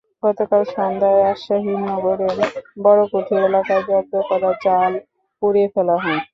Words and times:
গতকাল 0.23 0.61
সন্ধ্যায় 0.71 1.19
রাজশাহী 1.19 1.73
নগরের 1.87 2.37
বড়কুঠি 2.83 3.35
এলাকায় 3.41 3.83
জব্দ 3.87 4.13
করা 4.29 4.51
জাল 4.63 4.91
পুড়িয়ে 5.41 5.67
ফেলা 5.73 5.95
হয়। 6.03 6.21